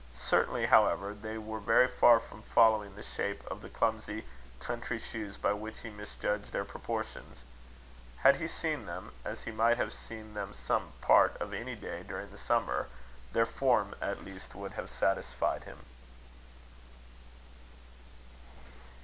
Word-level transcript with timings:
Certainly, 0.17 0.65
however, 0.65 1.13
they 1.13 1.37
were 1.37 1.59
very 1.59 1.87
far 1.87 2.19
from 2.19 2.41
following 2.41 2.95
the 2.95 3.03
shape 3.03 3.45
of 3.45 3.61
the 3.61 3.69
clumsy 3.69 4.23
country 4.59 4.97
shoes, 4.97 5.37
by 5.37 5.53
which 5.53 5.81
he 5.81 5.91
misjudged 5.91 6.51
their 6.51 6.65
proportions. 6.65 7.41
Had 8.21 8.37
he 8.37 8.47
seen 8.47 8.87
them, 8.87 9.11
as 9.23 9.43
he 9.43 9.51
might 9.51 9.77
have 9.77 9.93
seen 9.93 10.33
them 10.33 10.55
some 10.55 10.93
part 11.01 11.39
of 11.39 11.53
any 11.53 11.75
day 11.75 12.01
during 12.01 12.31
the 12.31 12.39
summer, 12.39 12.87
their 13.33 13.45
form 13.45 13.93
at 14.01 14.25
least 14.25 14.55
would 14.55 14.71
have 14.73 14.89
satisfied 14.89 15.65
him. 15.65 15.85